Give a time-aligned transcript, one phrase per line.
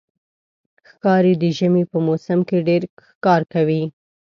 [0.89, 3.83] ښکاري د ژمي په موسم کې ډېر ښکار کوي.